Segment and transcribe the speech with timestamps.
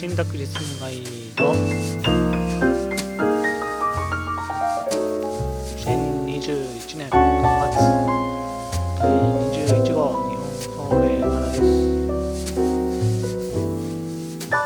[0.00, 1.02] 信託実務ガイ
[1.36, 1.52] ド
[5.76, 7.20] 2021年5
[7.68, 7.76] 月
[8.98, 9.04] 第
[9.52, 10.36] 21号日
[10.72, 14.56] 本法令からです、えー、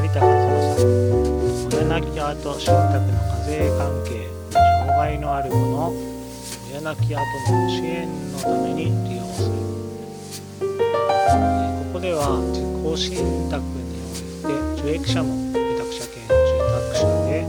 [0.00, 0.56] 成田和夫
[1.60, 5.92] さん親なき後信託の課税関係障害のある者
[6.72, 9.50] 親なき後の支援のために利用する、
[10.62, 13.77] えー、ここでは自己信託
[14.88, 17.44] 受益者も委託者兼受託者で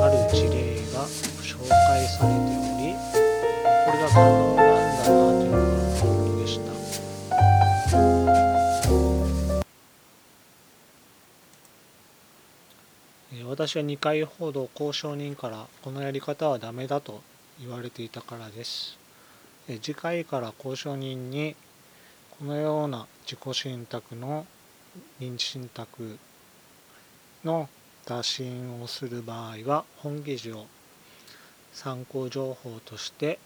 [0.00, 1.02] ある事例が
[1.42, 2.94] 紹介されており
[3.84, 5.66] これが可能なんだなというのが
[5.98, 6.70] 本当でした
[13.48, 17.22] 私は2回ほど交渉人からこのやり方はダメだと
[17.58, 18.96] 言われていたからです
[19.82, 21.56] 次回から交渉人に
[22.38, 24.46] このような自己信託の
[25.20, 26.18] 認知信託
[27.44, 27.68] の
[28.06, 30.66] 打診をする場合は本記事を
[31.72, 33.38] 参考情報として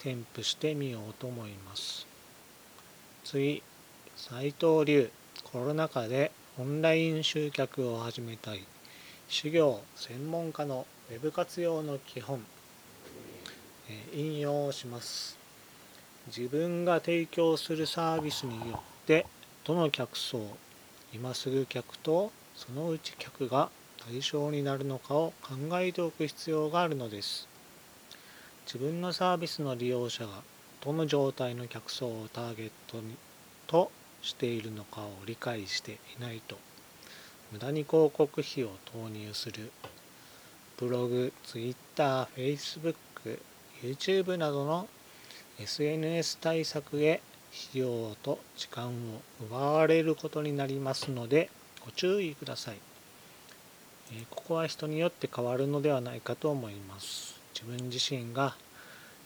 [0.00, 2.06] 添付してみようと思います。
[3.24, 3.62] 次
[4.16, 5.10] 斉藤流
[5.44, 8.64] コロナ禍でオンライン集客を始めたい。
[9.28, 12.44] 修行専門家の web 活用の基本、
[13.88, 15.38] え引用します。
[16.26, 19.26] 自分が提供するサービスによって
[19.64, 20.46] どの客層
[21.14, 23.70] 今すぐ客とそのうち客が
[24.04, 27.48] 対象になるのかを考えておく必要があるのです。
[28.66, 30.42] 自分のサービスの利用者が
[30.84, 33.14] どの状態の客層をターゲットに
[33.68, 33.92] と
[34.22, 36.58] しているのかを理解していないと
[37.52, 39.70] 無駄に広告費を投入する。
[40.76, 43.38] ブログ、ツイッター、フェイスブック、
[43.84, 44.88] YouTube などの
[45.60, 47.20] SNS 対策へ
[47.70, 48.90] 費用と時間を
[49.48, 51.50] 奪われることになりますので
[51.84, 52.76] ご注意ください、
[54.12, 57.40] えここは人によって変わるのではないかと思います。
[57.54, 58.56] 自分自身が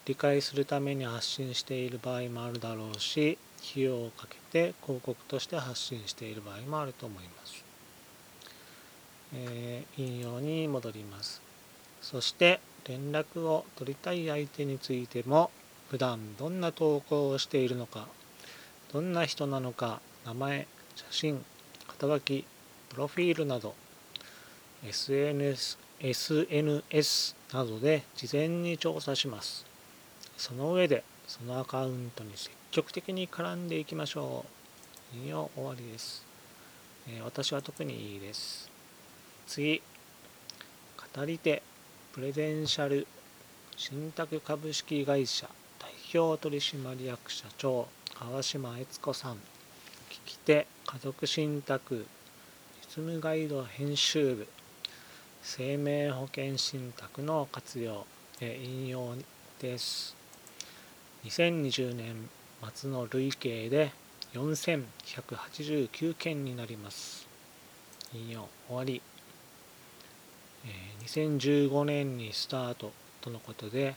[0.05, 3.39] 理解するために発信している場合もあるだろうし
[3.71, 7.65] 費用をかけて広告として発信している場合もあると思います、
[9.35, 11.43] えー、引用に戻ります。
[12.01, 15.51] そして連絡を取りたい相手についても
[15.91, 18.07] 普段どんな投稿をしているのか
[18.93, 20.67] どんな人なのか名前
[20.97, 21.45] 写真
[21.87, 22.45] 肩書き
[22.89, 23.75] プロフィールなど
[24.87, 29.67] SNS, SNS などで事前に調査します。
[30.37, 34.47] その上でそのアカウントに積極的に絡んでいきましょ
[35.15, 35.17] う。
[35.17, 36.25] 引用終わりです、
[37.09, 38.71] えー、私は特にいいです。
[39.47, 39.83] 次
[41.15, 41.63] 語り手
[42.13, 43.07] プレゼンシャル
[43.77, 45.49] 信託株式会社
[45.79, 47.87] 代表取締役社長。
[48.21, 49.39] 川島悦子さん聞
[50.27, 52.05] き手家族信託
[52.81, 54.49] 実務ガイド編集部
[55.41, 58.05] 生命保険信託の活用
[58.41, 59.15] 引用
[59.61, 60.17] です。
[61.27, 62.29] 2020年
[62.75, 63.93] 末の累計で
[64.35, 67.29] 4189件になります。
[68.13, 69.01] 引用終わり。
[71.07, 72.91] 2015年にスタート
[73.21, 73.95] とのことで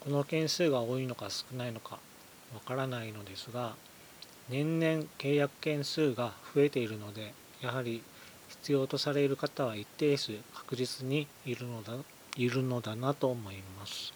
[0.00, 1.98] この件数が多いのか少ないのか
[2.54, 3.74] わからないのですが
[4.48, 8.02] 年々契約件数が増えているのでやはり
[8.48, 11.94] 必要とされる方は一定数確実にいるのだ
[12.36, 14.12] いるのだなと思います。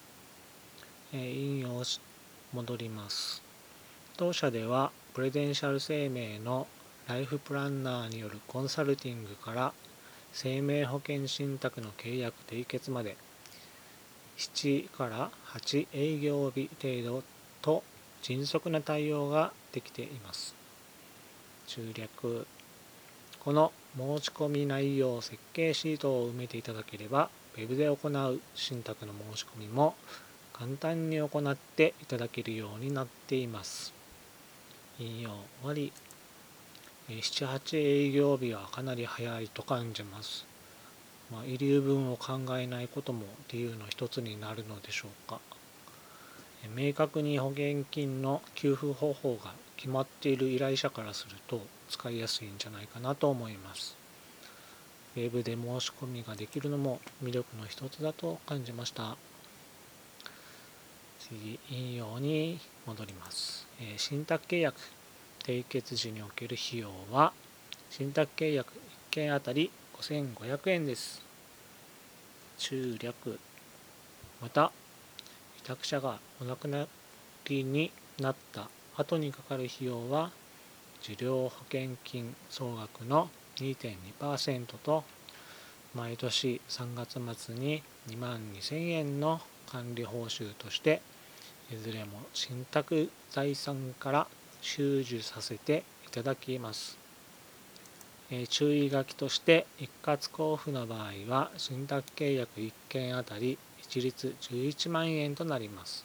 [1.13, 2.01] えー、引用し
[2.53, 3.43] 戻ります。
[4.17, 6.67] 当社ではプレデンシャル生命の
[7.09, 9.73] ライフプランナーによるコンサルティングから
[10.33, 13.17] 生命保険信託の契約締結まで
[14.37, 17.23] 7から8営業日程度
[17.63, 17.83] と
[18.25, 20.55] 迅速な対応ができています。
[21.67, 22.47] 中略
[23.41, 29.95] この申し込み内容設計シートを埋めていただければ Web で行う信託の申し込みも
[30.55, 33.93] 簡単に行っていただけるようになっています。
[34.99, 35.93] 引用終わり
[37.11, 40.47] 7、8営業日はかなり早いと感じます。
[41.31, 45.41] まあ、遺留分を考えないことも理由の一つになるのでしょうか
[46.75, 53.97] 明確に保険金の給付方法が決まっている依頼者からすると使いやすいんじゃないかなと思います。
[55.17, 59.17] ウェブで申し込みができるのも魅力の一つだと感じました。
[61.21, 64.79] 次引用に戻ります、えー、信託契約
[65.45, 67.33] 締結時における費用は
[67.89, 68.77] 信託契約1
[69.11, 71.23] 件あたり5500円です。
[72.59, 73.39] 中略
[74.43, 74.73] また
[75.65, 76.87] 委託者がお亡くな
[77.47, 77.91] りに
[78.21, 80.31] なった後にかかる費用は
[81.03, 85.05] 受領保険金総額の2.2%と
[85.95, 89.41] 毎年3月末に2万2000円の
[89.71, 91.01] 管理報酬として
[91.73, 94.27] いずれも信託財産から
[94.61, 96.99] 収受させていただきます。
[98.31, 103.59] え注意書きとして一括交付の場合は信託契約1件あたり
[103.95, 106.05] 一律11万円となります。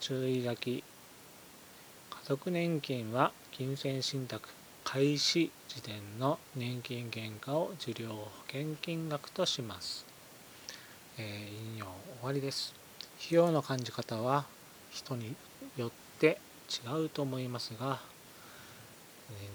[0.00, 0.82] 注意書き
[2.10, 4.48] 家族年金は金銭信託
[4.82, 10.06] 開始時点の年金原価を受領保険金額とします。
[11.18, 11.92] えー、引用終
[12.22, 12.72] わりです。
[13.20, 14.46] 費用の感じ方は
[14.90, 15.36] 人に
[15.76, 16.38] よって
[16.70, 18.00] 違うと思いますが、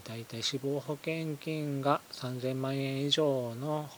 [0.04, 3.88] だいたい死亡保険金が3000万円以上の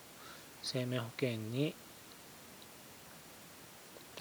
[0.62, 1.74] 生命保険に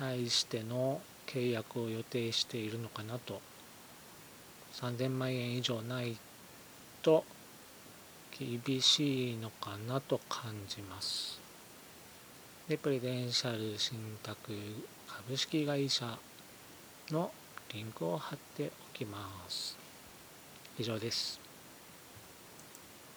[0.03, 3.39] 対しての契約を予定しているのかなと
[4.73, 6.17] 3000万円以上ない
[7.01, 7.23] と
[8.37, 11.39] 厳しいのかなと感じます。
[12.67, 14.51] で、プレデンシャル信託
[15.07, 16.17] 株式会社
[17.11, 17.31] の
[17.73, 19.77] リンクを貼っておきます。
[20.77, 21.42] 以上です。